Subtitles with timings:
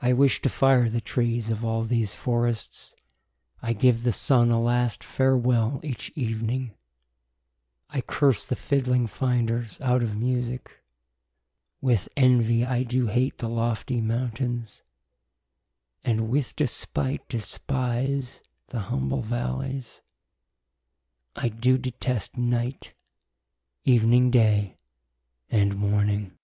[0.00, 0.10] Strephon.
[0.20, 2.94] I wish to fire the trees of all these forrests;
[3.60, 6.76] I give the Sunne a last farewell each evening;
[7.90, 10.70] I curse the fidling finders out of Musicke:
[11.80, 14.82] With envie I doo hate the loftie mountaines;
[16.04, 20.00] And with despite despise the humble val/ies:
[21.34, 22.94] I doo detest night,
[23.84, 24.78] evening, day,
[25.50, 26.34] and morning.